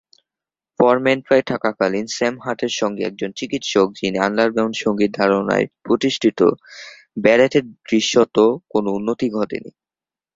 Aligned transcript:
ফোরমেন্টেরায় 0.79 1.45
থাকাকালীন, 1.47 2.05
স্যাম 2.07 2.35
হাটের 2.39 2.73
সঙ্গে, 2.75 3.01
একজন 3.03 3.31
চিকিৎসক 3.31 3.87
যিনি 3.93 4.17
আন্ডারগ্রাউন্ড 4.19 4.75
সঙ্গীত 4.75 5.11
ধারণায় 5.15 5.65
প্রতিষ্ঠিত, 5.83 6.39
ব্যারেটের 7.23 7.65
দৃশ্যত 7.89 8.35
কোনো 8.69 8.89
উন্নতি 8.91 9.27
ঘটে 9.29 9.57
নি। 9.59 9.71